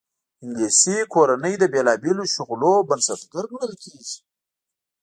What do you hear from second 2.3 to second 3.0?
شغلونو